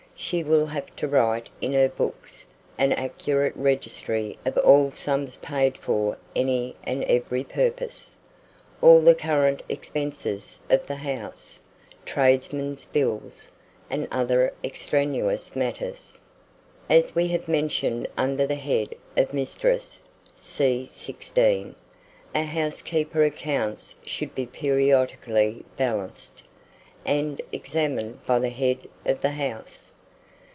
She 0.13 0.43
will 0.43 0.67
have 0.67 0.95
to 0.97 1.07
write 1.07 1.49
in 1.61 1.73
her 1.73 1.89
books 1.89 2.45
an 2.77 2.93
accurate 2.93 3.53
registry 3.55 4.37
of 4.45 4.55
all 4.59 4.91
sums 4.91 5.37
paid 5.37 5.75
for 5.75 6.15
any 6.35 6.75
and 6.83 7.03
every 7.05 7.43
purpose, 7.43 8.15
all 8.83 9.01
the 9.01 9.15
current 9.15 9.63
expenses 9.67 10.59
of 10.69 10.85
the 10.85 10.97
house, 10.97 11.57
tradesmen's 12.05 12.85
bills, 12.85 13.49
and 13.89 14.07
other 14.11 14.53
extraneous 14.63 15.55
matter. 15.55 15.91
As 16.87 17.15
we 17.15 17.29
have 17.29 17.47
mentioned 17.47 18.07
under 18.15 18.45
the 18.45 18.53
head 18.53 18.93
of 19.17 19.29
the 19.29 19.35
Mistress 19.37 19.99
(see 20.35 20.85
16), 20.85 21.73
a 22.35 22.43
housekeeper's 22.43 23.33
accounts 23.33 23.95
should 24.05 24.35
be 24.35 24.45
periodically 24.45 25.65
balanced, 25.77 26.43
and 27.07 27.41
examined 27.51 28.23
by 28.27 28.37
the 28.37 28.49
head 28.49 28.87
of 29.03 29.21
the 29.21 29.31
house. 29.31 29.87